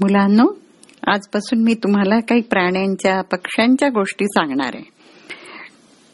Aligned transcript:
मुलांनो 0.00 0.46
आजपासून 1.06 1.62
मी 1.62 1.74
तुम्हाला 1.74 2.20
काही 2.20 2.40
प्राण्यांच्या 2.40 3.22
पक्ष्यांच्या 3.22 3.88
गोष्टी 3.88 4.24
सांगणार 4.24 4.70
आहे. 4.74 4.84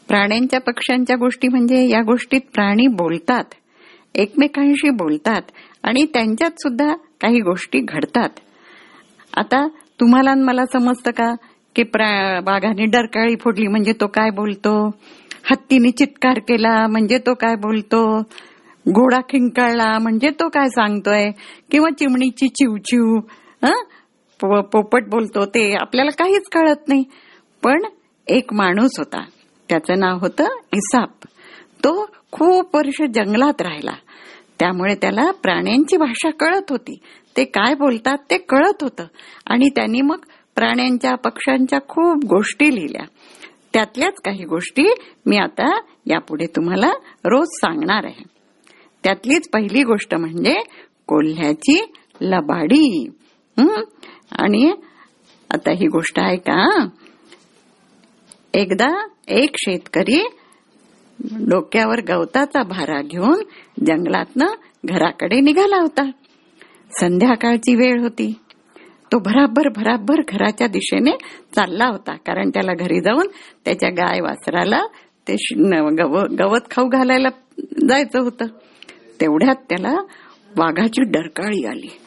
प्राण्यांच्या 0.07 0.59
पक्ष्यांच्या 0.59 1.15
गोष्टी 1.15 1.47
म्हणजे 1.47 1.89
या 1.89 2.01
गोष्टीत 2.01 2.41
प्राणी 2.53 2.87
बोलतात 2.87 3.43
एकमेकांशी 4.15 4.89
बोलतात 4.89 5.41
आणि 5.83 6.05
त्यांच्यात 6.05 6.51
सुद्धा 6.51 6.95
काही 6.95 7.39
गोष्टी 7.39 7.79
घडतात. 7.79 8.29
आता 9.37 9.67
तुम्हाला 9.67 10.33
मला 10.35 10.65
समजतं 10.73 11.11
का 11.11 11.35
की 11.75 11.83
प्रा- 11.83 12.41
वाघाने 12.47 12.85
डरकाळी 12.85 13.35
फोडली 13.35 13.67
म्हणजे 13.67 13.93
तो 13.93 14.07
काय 14.07 14.29
बोलतो? 14.29 14.87
हत्तीने 15.51 15.91
चित्कार 15.91 16.39
केला 16.39 16.87
म्हणजे 16.87 17.17
तो 17.17 17.33
काय 17.33 17.55
बोलतो? 17.55 18.19
घोडा 18.89 19.19
खिंकाळला 19.19 19.99
म्हणजे 19.99 20.29
तो 20.29 20.49
काय 20.49 20.69
सांगतोय? 20.69 21.31
किंवा 21.71 21.89
चिमणीची 21.99 22.47
चिवचिव 22.47 23.19
पोपट 24.71 25.03
बोलतो 25.07 25.45
ते 25.45 25.75
आपल्याला 25.75 26.11
काहीच 26.11 26.49
कळत 26.49 26.87
नाही. 26.87 27.03
पण 27.63 27.81
एक 28.27 28.53
माणूस 28.53 28.91
होता. 28.97 29.23
त्याचं 29.69 29.99
नाव 29.99 30.17
होतं 30.17 30.43
इसाप. 30.73 31.09
तो 31.83 32.09
खूप 32.31 32.75
वर्ष 32.75 33.01
जंगलात 33.13 33.61
राहिला. 33.61 33.93
त्यामुळे 34.59 34.95
त्याला 34.95 35.31
प्राण्यांची 35.31 35.97
भाषा 35.97 36.29
कळत 36.29 36.61
होती. 36.69 36.99
ते 37.37 37.43
काय 37.43 37.73
बोलतात 37.75 38.17
ते 38.31 38.37
कळत 38.37 38.83
होतं. 38.83 39.03
आणि 39.45 39.69
त्यांनी 39.69 40.01
मग 40.01 40.19
प्राण्यांच्या 40.55 41.15
पक्ष्यांच्या 41.15 41.79
खूप 41.79 42.25
गोष्टी 42.25 42.75
लिहिल्या. 42.75 43.05
त्यातल्याच 43.73 44.13
काही 44.25 44.45
गोष्टी 44.45 44.93
मी 45.25 45.37
आता 45.37 45.79
यापुढे 46.05 46.45
तुम्हाला 46.45 46.89
रोज 47.25 47.47
सांगणार 47.47 48.05
आहे. 48.05 48.23
त्यातलीच 49.03 49.49
पहिली 49.49 49.83
गोष्ट 49.83 50.15
म्हणजे 50.15 50.55
कोल्ह्याची 51.07 51.93
लबाडी. 52.21 53.09
आणि 54.31 54.71
आता 55.53 55.71
ही 55.71 55.87
गोष्ट 55.87 56.19
आहे 56.19 56.37
का 56.37 56.87
एकदा 58.53 59.07
एक 59.27 59.49
शेतकरी 59.57 60.27
डोक्यावर 61.31 62.01
गवताचा 62.01 62.63
भारा 62.63 63.01
घेऊन 63.01 63.43
जंगलातनं 63.85 64.45
घराकडे 64.85 65.39
निघाला 65.39 65.77
होता. 65.77 66.11
संध्याकाळची 66.99 67.75
वेळ 67.75 68.01
होती. 68.01 68.33
तो 69.11 69.19
भराभर 69.19 69.69
भराभर 69.69 70.21
घराच्या 70.27 70.67
दिशेने 70.67 71.11
चालला 71.55 71.85
होता 71.85 72.15
कारण 72.15 72.49
त्याला 72.49 72.73
घरी 72.73 73.01
जाऊन 73.01 73.27
त्याच्या 73.65 73.89
गाय 73.89 74.19
वासराला 74.21 74.81
ते 75.27 75.35
श- 75.39 75.53
गव- 75.99 76.35
गवत 76.39 76.59
खाऊ 76.71 76.87
घालायला 76.87 77.29
जायचं 77.59 78.19
होतं. 78.19 78.45
तेवढ्यात 79.21 79.55
त्याला 79.55 79.93
वाघाची 80.57 81.01
डरकाळी 81.01 81.65
आली. 81.65 81.97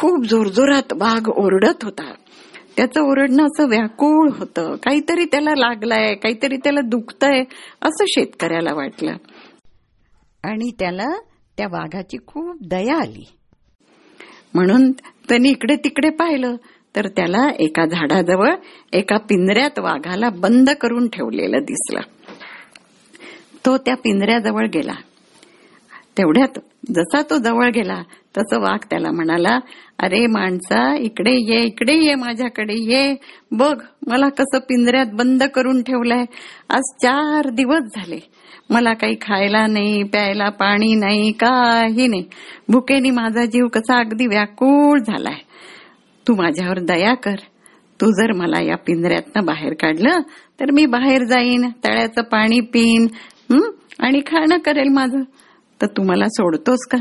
खूप 0.00 0.24
जोरजोरात 0.24 0.92
वाघ 0.92 1.28
ओरडत 1.28 1.84
होता. 1.84 2.12
त्याचं 2.76 3.00
ओरडणं 3.00 3.44
असं 3.44 3.68
व्याकुळ 3.68 4.30
होतं. 4.38 4.76
काहीतरी 4.76 5.24
त्याला 5.24 5.50
लागलंय 5.56 6.14
काहीतरी 6.14 6.56
त्याला 6.56 6.80
दुखतंय 6.80 7.40
असं 7.82 8.04
शेतकऱ्याला 8.08 8.74
वाटलं. 8.74 9.16
आणि 10.44 10.70
त्याला 10.78 11.20
त्या 11.56 11.66
वाघाची 11.66 12.16
खूप 12.26 12.56
दया 12.60 12.96
आली. 12.96 13.28
म्हणून 14.54 14.92
त्यांनी 15.28 15.48
इकडे 15.48 15.76
तिकडे 15.76 16.10
पाहिलं. 16.10 16.56
तर 16.96 17.08
त्याला 17.08 17.50
एका 17.58 17.86
झाडाजवळ 17.86 18.54
एका 18.92 19.16
पिंजऱ्यात 19.16 19.78
वाघाला 19.78 20.30
बंद 20.30 20.70
करून 20.70 21.08
ठेवलेलं 21.08 21.58
दिसलं. 21.62 22.00
तो 23.66 23.78
त्या 23.78 23.94
पिंजऱ्याजवळ 23.94 24.66
गेला. 24.66 24.94
तेवढ्यात 26.18 26.58
जसा 26.82 27.22
तो 27.30 27.36
जवळ 27.38 27.70
गेला 27.70 28.02
तसं 28.36 28.60
वाघ 28.60 28.78
त्याला 28.90 29.10
म्हणाला 29.10 29.58
अरे 30.02 30.26
माणसा 30.26 30.96
इकडे 30.96 31.32
ये 31.32 31.62
इकडे 31.64 31.94
ये 31.94 32.14
माझ्याकडे 32.14 32.74
ये. 32.74 33.14
बघ 33.52 33.76
मला 34.06 34.28
कसं 34.28 34.58
पिंजऱ्यात 34.58 35.06
बंद 35.12 35.42
करून 35.42 35.82
ठेवलंय. 35.82 36.24
आज 36.70 36.82
चार 37.02 37.48
दिवस 37.50 37.96
झाले. 37.96 38.18
मला 38.70 38.92
काही 38.94 39.14
खायला 39.20 39.66
नाही 39.66 40.02
प्यायला 40.02 40.48
पाणी 40.48 40.94
नाही 40.94 41.32
काही 41.32 42.06
नाही. 42.06 42.24
भुकेनी 42.68 43.10
माझा 43.10 43.44
जीव 43.44 43.66
कसा 43.66 43.98
अगदी 43.98 44.26
व्याकुळ 44.26 44.98
झालाय. 44.98 45.38
तू 46.28 46.34
माझ्यावर 46.34 46.78
दया 46.78 47.14
कर. 47.14 47.36
तू 48.00 48.10
जर 48.12 48.32
मला 48.32 48.60
या 48.60 48.76
पिंजऱ्यातनं 48.76 49.44
बाहेर 49.44 49.72
काढलं 49.72 50.20
तर 50.60 50.70
मी 50.70 50.86
बाहेर 50.86 51.24
जाईन 51.24 51.68
तळ्याचं 51.84 52.22
पाणी 52.22 52.60
पिईन 52.60 53.06
आणि 54.00 54.20
खाणं 54.26 54.58
करेल 54.58 54.88
माझं. 54.88 55.22
तर 55.82 55.86
तुम्हाला 55.86 56.24
सोडतोस 56.28 56.86
का? 56.90 56.98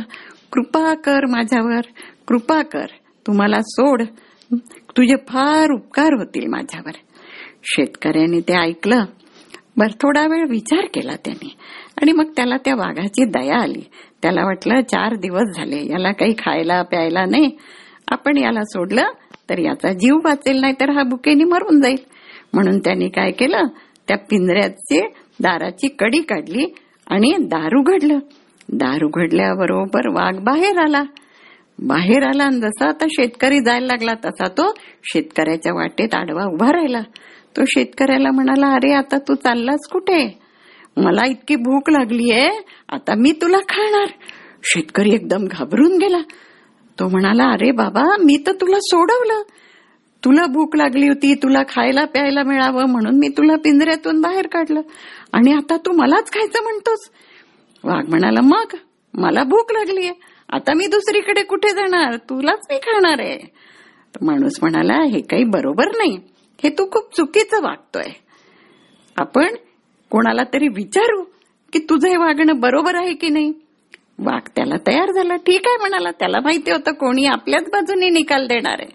कृपा 0.51 0.93
कर 0.93 1.25
माझ्यावर 1.25 1.81
कृपा 2.27 2.61
कर. 2.61 2.85
तुम्हाला 3.27 3.61
सोड. 3.61 4.03
तुझे 4.97 5.15
फार 5.15 5.71
उपकार 5.71 6.13
होतील 6.13 6.47
माझ्यावर. 6.47 6.91
शेतकऱ्याने 7.63 8.39
ते 8.39 8.57
ऐकलं. 8.57 9.05
बर 9.77 9.87
थोडा 9.87 10.27
वेळ 10.27 10.45
विचार 10.49 10.85
केला 10.93 11.15
त्याने. 11.25 11.55
आणि 12.01 12.11
मग 12.11 12.31
त्याला 12.35 12.57
त्या 12.57 12.75
वाघाची 12.75 13.25
दया 13.25 13.61
आली. 13.61 13.81
त्याला 14.21 14.45
वाटलं 14.45 14.81
चार 14.81 15.15
दिवस 15.15 15.55
झाले 15.55 15.85
याला 15.91 16.11
काही 16.11 16.33
खायला 16.33 16.81
प्यायला 16.81 17.25
नाही. 17.25 17.49
आपण 18.07 18.37
याला 18.37 18.63
सोडलं 18.63 19.03
तर 19.49 19.57
याचा 19.59 19.93
जीव 19.93 20.15
वाचेल 20.23 20.61
नाही 20.61 20.73
तर 20.73 20.89
हा 20.89 21.03
बुकेने 21.03 21.43
मरून 21.43 21.81
जाईल. 21.81 21.97
म्हणून 22.53 22.79
त्यांनी 22.79 23.09
काय 23.09 23.31
केलं? 23.31 23.63
त्या 24.07 24.17
पिंजऱ्याचे 24.17 25.07
दाराची 25.39 25.87
कडी 25.87 26.21
काढली 26.21 26.75
आणि 27.07 27.33
दार 27.39 27.75
उघडलं 27.75 28.19
दार 28.73 29.03
उघडल्याबरोबर 29.03 30.07
वाघ 30.07 30.39
बाहेर 30.39 30.77
आला. 30.77 31.03
बाहेर 31.79 32.27
आला 32.27 32.43
आणि 32.43 32.59
जसा 32.59 32.89
आता 32.89 33.05
शेतकरी 33.09 33.59
जायला 33.59 33.85
लागला 33.85 34.13
तसा 34.13 34.47
तो 34.47 34.73
शेतकऱ्याच्या 35.03 35.73
वाटेत 35.73 36.15
आडवा 36.15 36.43
उभा 36.45 36.71
राहिला. 36.71 37.01
तो 37.57 37.61
शेतकऱ्याला 37.67 38.31
म्हणाला 38.31 38.67
अरे 38.67 38.93
आता 38.93 39.17
तू 39.17 39.35
चाललास 39.35 39.87
कुठे? 39.91 40.39
मला 40.97 41.27
इतकी 41.27 41.55
भूक 41.55 41.89
लागली 41.89 42.31
आहे 42.31 42.49
आता 42.89 43.15
मी 43.15 43.31
तुला 43.31 43.57
खाणार. 43.57 44.07
शेतकरी 44.63 45.13
एकदम 45.13 45.45
घाबरून 45.45 45.97
गेला. 45.97 46.19
तो 46.99 47.07
म्हणाला 47.07 47.43
अरे 47.43 47.71
बाबा 47.71 48.03
मी 48.23 48.43
तर 48.47 48.51
तुला 48.51 48.77
सोडवलं. 48.79 49.41
तुला 50.25 50.45
भूक 50.45 50.75
लागली 50.75 51.07
होती 51.07 51.35
तुला 51.35 51.63
खायला 51.63 52.05
प्यायला 52.05 52.43
मिळावं 52.43 52.85
म्हणून 52.85 53.17
मी 53.17 53.27
तुला 53.27 53.55
पिंजऱ्यातून 53.55 54.21
बाहेर 54.21 54.47
काढलं. 54.47 54.81
आणि 55.33 55.53
आता 55.53 55.77
तू 55.77 55.91
मलाच 55.91 56.31
खायचं 56.31 56.63
म्हणतोस. 56.63 57.09
वाघ 57.83 58.09
म्हणाला 58.09 58.41
मग? 58.41 58.75
मला 59.13 59.43
भूक 59.43 59.71
लागलीये. 59.71 60.11
आता 60.49 60.73
मी 60.73 60.87
दुसरीकडे 60.87 61.43
कुठे 61.43 61.69
जाणार? 61.69 62.15
तुलाच 62.15 62.67
मी 62.69 62.77
खाणार 62.77 63.19
आहे. 63.19 63.39
माणूस 64.21 64.53
म्हणाला 64.61 65.03
हे 65.03 65.21
काही 65.21 65.43
बरोबर 65.43 65.87
नाही. 65.87 66.17
हे 66.63 66.69
तू 66.69 66.89
खूप 66.91 67.15
चुकीचं 67.15 67.61
वागतोय. 67.63 68.11
आपण 69.17 69.55
कोणाला 70.09 70.43
तरी 70.43 70.67
विचारू 70.67 71.23
की 71.73 71.79
तुझं 71.79 72.07
हे 72.07 72.17
वागणं 72.17 72.59
बरोबर 72.59 72.95
आहे 72.95 73.13
की 73.13 73.29
नाही. 73.29 73.53
वाघ 74.19 74.49
त्याला 74.55 74.75
तयार 74.87 75.11
झाला 75.11 75.35
ठीक 75.35 75.67
आहे 75.67 75.77
म्हणाला 75.77 76.11
त्याला 76.11 76.39
माहिती 76.39 76.71
होतं 76.71 76.91
कोणी 76.91 77.25
आपल्याच 77.25 77.63
बाजूने 77.63 78.09
निकाल 78.09 78.47
देणार 78.47 78.77
आहे. 78.79 78.89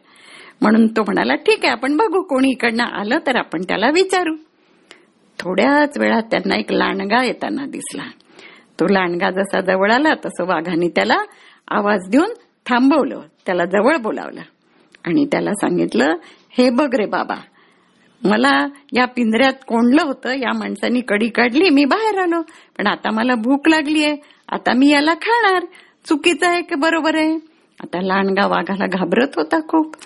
म्हणून 0.61 0.87
तो 0.87 1.03
म्हणाला 1.03 1.35
ठीक 1.35 1.59
आहे 1.63 1.73
आपण 1.73 1.97
बघू 1.97 2.23
कोणी 2.23 2.51
इकडनं 2.51 2.85
आलं 2.85 3.19
तर 3.27 3.37
आपण 3.37 3.63
त्याला 3.63 3.91
विचारू. 3.91 4.37
थोड्याच 5.39 5.99
वेळात 5.99 6.23
त्यांना 6.23 6.57
एक 6.57 6.73
लांडगा 6.73 7.25
येताना 7.25 7.67
दिसला. 7.67 8.03
तो 8.81 8.87
लांडगा 8.89 9.31
जसा 9.31 9.61
जवळ 9.61 9.93
आला 9.93 10.15
तसं 10.15 10.45
वाघाने 10.45 10.89
त्याला 10.89 11.17
आवाज 11.69 12.09
देऊन 12.09 12.31
थांबवलं. 12.67 13.21
त्याला 13.47 13.65
जवळ 13.65 13.97
बोलावलं. 13.97 14.41
आणि 15.05 15.27
त्याला 15.33 15.53
सांगितलं 15.53 16.15
हे 16.59 16.71
बघ 16.71 16.95
रे 16.95 17.07
बाबा 17.07 17.35
मला 18.25 18.67
या 18.93 19.05
पिंजऱ्यात 19.05 19.53
कोंडलं 19.53 20.03
होतं. 20.03 20.33
या 20.33 20.53
माणसानी 20.59 21.01
कडी 21.01 21.29
काढली 21.29 21.71
मी 21.71 21.85
बाहेर 21.85 22.19
आलो. 22.19 22.43
पण 22.79 22.87
आता 22.87 23.11
मला 23.11 23.35
भूक 23.35 23.69
लागली 23.69 24.05
आहे 24.05 24.17
आता 24.49 24.73
मी 24.73 24.89
याला 24.89 25.15
खाणार. 25.15 25.65
चुकीचं 26.05 26.47
आहे 26.47 26.63
की 26.63 26.75
बरोबर 26.75 27.17
आहे? 27.17 27.35
आता 27.81 28.01
लांडगा 28.01 28.47
वाघाला 28.47 28.87
घाबरत 28.87 29.29
होता 29.37 29.61
खूप. 29.69 29.97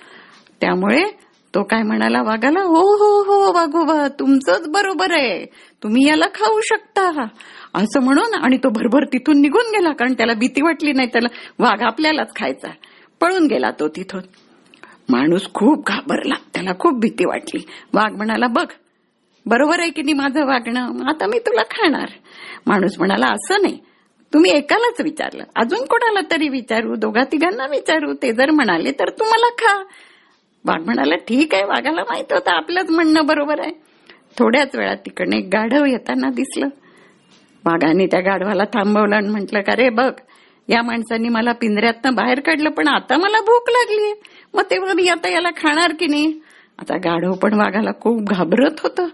त्यामुळे 0.60 1.25
तो 1.54 1.62
काय 1.62 1.82
म्हणाला 1.82 2.22
वाघाला 2.22 2.60
हो 2.60 2.80
हो 2.96 3.22
हो 3.22 3.52
वाघोबा 3.52 4.08
तुमचंच 4.08 4.68
बरोबर 4.68 5.10
आहे. 5.10 5.44
तुम्ही 5.82 6.08
याला 6.08 6.26
खाऊ 6.34 6.60
शकता. 6.60 7.24
असं 7.74 8.00
म्हणून 8.00 8.34
आणि 8.34 8.56
तो 8.56 8.68
भरभर 8.68 9.04
तिथून 9.04 9.40
निघून 9.40 9.70
गेला 9.76 9.92
कारण 9.92 10.12
त्याला 10.12 10.34
भीती 10.34 10.62
वाटली 10.62 10.92
नाही 10.92 11.08
त्याला 11.08 11.28
वाघ 11.58 11.82
आपल्यालाच 11.82 12.34
खायचा. 12.36 12.68
पळून 13.20 13.46
गेला 13.46 13.70
तो 13.70 13.88
तिथून. 13.88 14.20
माणूस 15.08 15.52
खूप 15.54 15.86
घाबरला 15.86 16.34
त्याला 16.54 16.70
खूप 16.78 17.00
भीती 17.00 17.24
वाटली. 17.24 17.60
वाघ 17.94 18.16
म्हणाला 18.16 18.46
बघ 18.46 18.66
बरोबर 19.46 19.80
आहे 19.80 19.90
की 19.90 20.02
नाही 20.02 20.14
माझं 20.14 20.46
वागणं? 20.46 21.08
आता 21.08 21.26
मी 21.26 21.38
तुला 21.38 21.62
खाणार. 21.62 22.06
माणूस 22.66 22.98
म्हणाला 22.98 23.26
असं 23.26 23.62
नाही. 23.62 23.78
तुम्ही 24.32 24.50
एकालाच 24.50 25.00
विचारलं. 25.00 25.44
अजून 25.56 25.84
कोणाला 25.84 26.20
तरी 26.30 26.48
विचारू? 26.48 26.94
दोघा 26.96 27.24
तिघांना 27.24 27.66
विचारू? 27.66 28.14
ते 28.14 28.32
जर 28.32 28.50
म्हणाले 28.50 28.90
तर 28.90 29.10
तू 29.10 29.24
मला 29.24 29.48
खा. 29.48 29.82
वाघ 30.68 30.84
म्हणाला 30.84 31.14
ठीक 31.14 31.54
आहे 31.54 31.64
वाघाला 31.64 32.02
माहीत 32.02 32.32
होतं 32.32 32.50
आपलंच 32.50 32.90
म्हणणं 32.90 33.26
बरोबर 33.26 33.60
आहे. 33.60 33.72
थोड्याच 34.38 34.76
वेळात 34.76 34.96
तिकडनं 34.96 35.36
एक 35.36 35.48
गाढव 35.52 35.84
येताना 35.84 36.30
दिसलं. 36.30 36.66
वाघाने 37.64 38.06
त्या 38.06 38.20
गाढवाला 38.20 38.64
थांबवलं 38.64 39.16
आणि 39.16 39.28
म्हटलं 39.28 39.60
का 39.60 39.76
रे 39.76 39.88
बघ 39.88 40.12
या 40.68 40.82
माणसांनी 40.82 41.28
मला 41.28 41.52
पिंजऱ्यातनं 41.52 42.14
बाहेर 42.14 42.40
काढलं 42.40 42.70
पण 42.70 42.88
आता 42.88 43.16
मला 43.16 43.40
भूक 43.40 43.70
लागलीये. 43.70 44.14
मग 44.54 44.62
तेव्हा 44.70 44.92
मी 44.94 45.08
आता 45.08 45.28
याला 45.28 45.50
खाणार 45.50 45.92
की 46.00 46.06
नाही? 46.06 46.40
आता 46.78 46.96
गाढव 46.96 47.32
पण 47.32 47.54
वाघाला 47.54 47.90
खूप 48.00 48.22
घाबरत 48.22 48.80
होतं. 48.82 49.06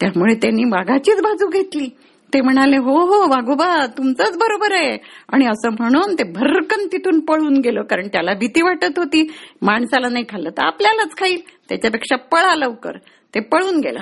त्यामुळे 0.00 0.34
त्यांनी 0.34 0.64
वाघाचीच 0.64 1.22
बाजू 1.22 1.48
घेतली. 1.48 1.88
ते 2.34 2.40
म्हणाले 2.40 2.76
हो 2.76 2.98
हो 2.98 3.28
वाघोबा 3.28 3.86
तुमचंच 3.86 4.38
बरोबर 4.38 4.72
आहे. 4.72 4.98
आणि 5.32 5.46
असं 5.46 5.68
म्हणून 5.70 6.14
ते 6.14 6.22
भरकन 6.24 6.86
तिथून 6.86 7.20
पळून 7.20 7.56
गेलो 7.56 7.82
कारण 7.82 8.08
त्याला 8.08 8.34
भीती 8.34 8.62
वाटत 8.62 8.98
होती. 8.98 9.32
माणसाला 9.62 10.08
नाही 10.08 10.24
खाल्लं 10.28 10.50
तर 10.50 10.62
आपल्यालाच 10.62 11.16
खाईल. 11.16 11.40
त्याच्यापेक्षा 11.68 12.16
पळा 12.16 12.54
लवकर. 12.54 12.96
ते 13.34 13.40
पळून 13.40 13.78
गेलं. 13.78 14.00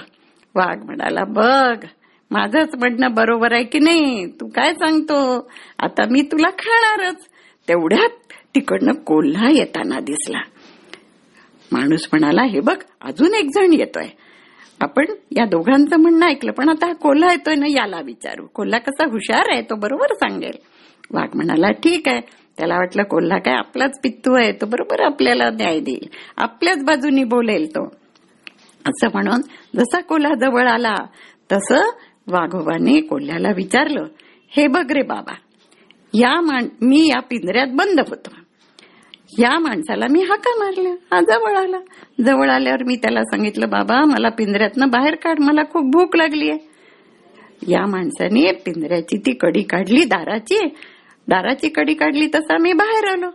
वाघ 0.55 0.85
म्हणाला 0.85 1.25
बघ 1.25 1.85
माझंच 2.31 2.75
म्हणणं 2.75 3.15
बरोबर 3.15 3.53
आहे 3.53 3.65
की 3.65 3.79
नाही? 3.79 4.27
तू 4.27 4.47
काय 4.47 4.75
सांगतो? 4.75 5.49
आता 5.79 6.05
मी 6.11 6.23
तुला 6.23 6.51
खाणारच. 6.51 7.27
तेवढ्यात 7.69 8.33
तिकडनं 8.55 8.93
कोल्हा 8.93 9.51
येताना 9.51 10.01
दिसला. 10.01 10.39
माणूस 11.73 12.09
म्हणाला 12.13 12.43
हे 12.43 12.61
बघ 12.61 12.77
अजून 13.01 13.35
एक 13.35 13.47
जण 13.55 13.73
येतोय. 13.73 14.07
आपण 14.81 15.05
या 15.37 15.45
दोघांचं 15.45 15.97
म्हणणं 15.97 16.27
ऐकलं 16.27 16.53
पण 16.53 16.69
आता 16.69 16.93
कोल्हा 16.93 17.33
येतोय 17.33 17.55
ना 17.55 17.67
याला 17.69 18.01
विचारू. 18.01 18.47
कोल्हा 18.47 18.79
कसा 18.79 19.05
हुशार 19.05 19.45
आहे 19.51 19.63
तो 19.63 19.75
बरोबर 19.75 20.15
सांगेल. 20.15 20.57
वाघ 21.11 21.29
म्हणाला 21.35 21.71
ठीक 21.71 22.09
आहे. 22.09 22.21
त्याला 22.59 22.75
वाटलं 22.75 23.03
कोल्हा 23.03 23.39
काय 23.39 23.55
आपलाच 23.55 24.01
पित्तू 24.03 24.35
आहे 24.35 24.53
तो 24.53 24.67
बरोबर 24.67 25.01
आपल्याला 25.01 25.51
न्याय 25.51 25.81
देईल. 25.81 26.09
आपल्याच 26.37 26.85
बाजूनी 26.85 27.25
बोलेल 27.25 27.71
तो. 27.71 27.85
असं 28.87 29.09
म्हणून 29.15 29.41
जसा 29.77 30.01
कोल्हा 30.01 30.35
जवळ 30.35 30.69
आला 30.69 30.95
तसं 31.53 31.81
वाघोबाने 32.27 33.01
कोल्ह्याला 33.01 33.49
विचारलं 33.57 34.05
हे 34.57 34.67
बघ 34.67 34.93
रे 34.93 35.03
बाबा 35.03 35.35
या 36.15 36.41
मान 36.41 36.69
मी 36.81 37.07
या 37.07 37.21
पिंजऱ्यात 37.21 37.67
बंद 37.67 38.01
होतो. 38.09 38.31
या 39.39 39.59
माणसाला 39.59 40.07
मी 40.11 40.23
हाका 40.23 40.51
मारल्या 40.59 40.93
हा 41.13 41.21
जवळ 41.21 41.57
आला. 41.57 41.79
जवळ 42.25 42.51
आल्यावर 42.51 42.83
मी 42.83 42.97
त्याला 42.97 43.23
सांगितलं 43.25 43.69
बाबा 43.71 44.05
मला 44.05 44.29
पिंजऱ्यातनं 44.29 44.91
बाहेर 44.91 45.15
काढ. 45.15 45.39
मला 45.41 45.63
खूप 45.73 45.91
भूक 45.93 46.17
लागली 46.17 46.51
आहे 46.51 47.73
या 47.73 47.87
माणसाने 47.87 48.51
पिंजऱ्याची 48.67 49.17
ती 49.17 49.33
कडी 49.41 49.63
काढली 49.63 50.05
दाराची. 50.05 50.61
दाराची 51.29 51.69
कडी 51.69 51.95
काढली 51.95 52.27
तसा 52.35 52.59
मी 52.59 52.73
बाहेर 52.73 53.09
आलो. 53.09 53.31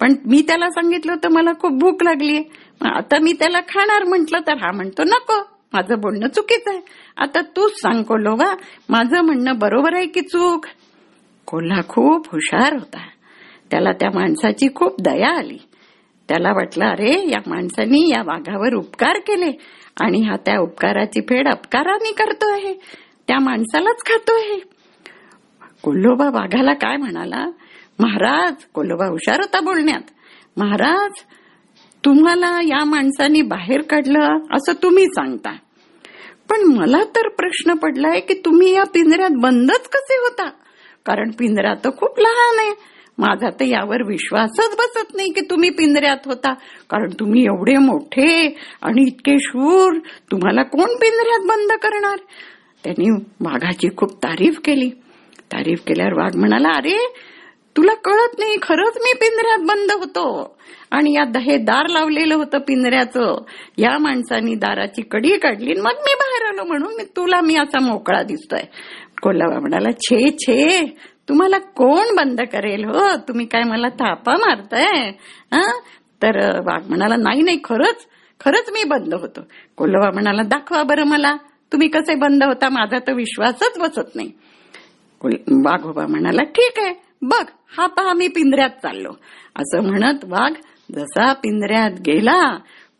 पण 0.00 0.14
मी 0.26 0.42
त्याला 0.42 0.68
सांगितलं 0.70 1.12
होतं 1.12 1.32
मला 1.32 1.52
खूप 1.60 1.72
भूक 1.72 2.02
लागली 2.02 2.36
आता 2.80 3.18
मी 3.22 3.32
त्याला 3.32 3.60
खाणार. 3.68 4.04
म्हंटल 4.04 4.36
तर 4.46 4.56
हा 4.56 4.72
म्हणतो 4.72 5.04
नको. 5.04 5.40
माझं 5.72 6.00
बोलणं 6.00 6.28
चुकीचं 6.28 6.70
आहे. 6.70 6.80
आता 7.16 7.40
तूच 7.56 7.80
सांग 7.80 8.02
कोलोवा 8.02 8.54
माझं 8.88 9.20
म्हणणं 9.20 9.58
बरोबर 9.58 9.94
आहे 9.94 10.06
की 10.06 10.20
चूक? 10.20 10.66
कोल्हा 11.46 11.80
खूप 11.88 12.26
हुशार 12.32 12.72
होता. 12.72 12.98
त्याला 13.72 13.92
त्या 13.92 14.10
माणसाची 14.10 14.68
खूप 14.74 15.00
दया 15.00 15.28
आली. 15.38 15.58
त्याला 16.28 16.52
वाटलं 16.52 16.84
अरे 16.84 17.30
या 17.30 17.40
माणसानी 17.46 18.08
या 18.10 18.22
वाघावर 18.22 18.74
उपकार 18.74 19.18
केले 19.18 19.50
आणि 20.00 20.20
हा 20.20 20.36
त्या 20.36 20.58
उपकाराची 20.58 21.20
फेड 21.20 21.48
अपकाराने 21.48 22.12
करतो 22.12 22.52
आहे 22.52 22.74
त्या 23.28 23.38
माणसालाच 23.38 24.02
खातो 24.06 24.34
आहे 24.34 24.58
कोल्होबा 25.82 26.28
वाघाला 26.30 26.72
काय 26.72 26.96
म्हणाला? 26.96 27.44
महाराज 27.98 28.64
कोल्होबा 28.74 29.06
हुशार 29.06 29.40
होता 29.40 29.60
बोलण्यात 29.60 30.10
महाराज 30.56 31.22
तुम्हाला 32.04 32.60
या 32.62 32.84
माणसाने 32.84 33.42
बाहेर 33.42 33.82
काढलं 33.82 34.38
असं 34.52 34.82
तुम्ही 34.82 35.04
सांगता. 35.06 35.56
पण 36.50 36.62
मला 36.76 37.02
तर 37.16 37.28
प्रश्न 37.28 37.74
पडलाय 37.74 38.20
की 38.20 38.34
तुम्ही 38.34 38.74
या 38.74 38.84
पिंजऱ्यात 38.84 39.36
बंदच 39.36 39.88
कसे 39.88 40.14
होता? 40.14 40.48
कारण 41.06 41.30
पिंजरा 41.38 41.74
तर 41.74 41.90
खूप 41.96 42.20
लहान 42.20 42.58
आहे. 42.58 42.92
माझा 43.22 43.50
तर 43.60 43.64
यावर 43.64 44.02
विश्वासच 44.02 44.76
बसत 44.78 45.16
नाही 45.16 45.32
की 45.32 45.40
तुम्ही 45.40 45.70
पिंजऱ्यात 45.70 46.16
होता. 46.24 46.52
कारण 46.90 47.10
तुम्ही 47.20 47.44
एवढे 47.44 47.76
मोठे 47.76 48.56
आणि 48.82 49.02
इतके 49.02 49.36
शूर 49.40 49.98
तुम्हाला 50.30 50.62
कोण 50.62 50.84
पिंजऱ्यात 50.84 51.46
बंद 51.48 51.72
करणार? 51.72 52.18
त्यांनी 52.84 53.22
वाघाची 53.40 53.88
खूप 53.96 54.12
तारीफ 54.12 54.60
केली. 54.64 54.90
तारीफ 55.52 55.80
केल्यावर 55.86 56.12
वाघ 56.12 56.36
म्हणाला 56.36 56.68
अरे 56.68 57.14
तुला 57.76 57.94
कळत 57.94 58.38
नाही 58.38 58.56
खरंच 58.62 58.92
मी 58.96 59.12
पिंजऱ्यात 59.14 59.58
बंद 59.58 59.90
होतो. 59.90 60.56
आणि 60.90 61.12
या 61.12 61.38
हे 61.38 61.56
दार 61.56 61.86
लावलेलं 61.86 62.34
होतं 62.34 62.58
पिंजऱ्याचं. 62.58 63.42
या 63.78 63.98
माणसानी 63.98 64.54
दाराची 64.54 65.02
कडी 65.02 65.38
काढली 65.38 65.72
मग 65.72 65.90
मी 65.90 66.14
बाहेर 66.14 66.48
आलो 66.48 66.64
म्हणून 66.64 66.94
मी 66.94 67.04
तुला 67.04 67.40
मी 67.40 67.56
असा 67.56 67.80
मोकळा 67.80 68.22
दिसतोय. 68.22 68.62
कोल्हावा 69.22 69.60
म्हणाला 69.60 69.90
छे 69.92 70.30
छे 70.30 70.94
तुम्हाला 71.28 71.58
कोण 71.76 72.14
बंद 72.16 72.40
करेल 72.52 72.84
हो? 72.84 73.06
तुम्ही 73.28 73.46
काय 73.46 73.62
मला 73.62 73.88
थापा 74.00 74.32
मारताय? 74.36 75.10
तर 76.22 76.38
वाघ 76.66 76.82
म्हणाला 76.88 77.16
नाही 77.16 77.42
नाही 77.42 77.58
खरंच 77.64 78.06
खरंच 78.40 78.70
मी 78.72 78.84
बंद 78.88 79.14
होतो. 79.14 79.40
कोल्हवा 79.76 80.10
म्हणाला 80.10 80.42
दाखवा 80.42 80.82
बरं 80.82 81.06
मला. 81.06 81.36
तुम्ही 81.72 81.88
कसे 81.88 82.14
बंद 82.14 82.44
होता 82.44 82.68
माझा 82.68 82.98
तर 83.06 83.12
विश्वासच 83.14 83.78
बसत 83.80 84.14
नाही. 84.14 84.30
वाघोबा 85.64 86.06
म्हणाला 86.06 86.42
ठीक 86.56 86.78
आहे 86.78 86.92
बघ 87.22 87.44
हा 87.76 87.86
पहा 87.86 88.12
मी 88.12 88.28
पिंजऱ्यात 88.28 88.70
चाललो. 88.82 89.12
असं 89.56 89.82
म्हणत 89.82 90.24
वाघ 90.28 90.52
जसा 90.94 91.32
पिंजऱ्यात 91.32 92.00
गेला 92.06 92.40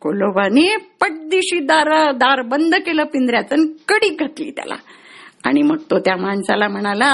कोलोबाने 0.01 0.75
पटदिशी 1.01 1.59
दार 1.65 1.89
दार 2.11 2.41
बंद 2.47 2.75
केलं 2.75 3.03
पिंजऱ्याचं 3.03 3.65
कडी 3.87 4.09
घातली 4.15 4.49
त्याला. 4.51 4.75
आणि 5.45 5.61
मग 5.61 5.77
तो 5.91 5.99
त्या 5.99 6.15
माणसाला 6.17 6.67
म्हणाला 6.67 7.11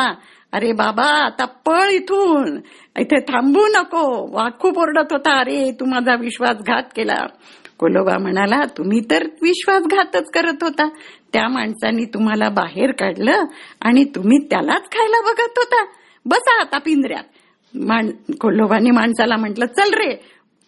अरे 0.51 0.71
बाबा 0.71 1.03
आता 1.03 1.45
पळ 1.45 1.89
इथून. 1.89 2.59
इथे 2.99 3.19
थांबू 3.19 3.59
नको. 3.67 4.35
वाघ 4.37 4.51
खूप 4.59 4.79
ओरडत 4.79 5.07
होता. 5.11 5.39
अरे 5.39 5.71
तू 5.79 5.85
माझा 5.85 6.15
विश्वासघात 6.15 6.83
केला. 6.95 7.27
कोलोबा 7.79 8.17
म्हणाला 8.17 8.65
तुम्ही 8.77 9.01
तर 9.11 9.25
विश्वासघातच 9.41 10.29
करत 10.31 10.57
होता. 10.61 10.89
त्या 11.33 11.47
माणसानी 11.47 12.05
तुम्हाला 12.05 12.49
बाहेर 12.49 12.91
काढलं 12.91 13.43
आणि 13.81 14.03
तुम्ही 14.03 14.37
त्यालाच 14.37 14.83
खायला 14.83 15.21
बघत 15.21 15.53
होता. 15.57 15.85
बसा 16.25 16.61
आता 16.61 16.77
पिंजऱ्यात. 16.77 17.23
मान 17.73 18.11
कोल्होबाने 18.41 18.91
माणसाला 18.91 19.35
म्हटलं 19.37 19.65
चल 19.65 19.93
रे 19.93 20.15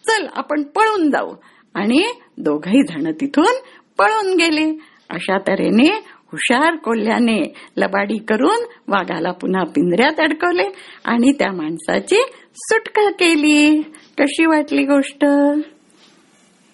चल 0.08 0.26
आपण 0.36 0.62
पळून 0.62 1.10
जाऊ. 1.10 1.30
आणि 1.74 2.02
दोघही 2.38 2.82
जण 2.82 3.12
तिथून 3.12 3.54
पळून 3.98 4.34
गेले. 4.34 4.78
अशा 5.10 5.38
तऱ्हेने 5.38 6.04
हुशार 6.32 6.76
कोल्ह्याने 6.76 7.54
लबाडी 7.76 8.18
करून 8.18 8.64
वाघाला 8.88 9.32
पुन्हा 9.32 9.64
पिंजऱ्यात 9.64 10.20
अडकवले 10.20 10.64
आणि 11.04 11.32
त्या 11.32 11.52
माणसाची 11.52 12.16
सुटका 12.56 13.10
केली. 13.10 13.82
कशी 14.18 14.46
वाटली 14.46 14.84
गोष्ट? 14.84 15.24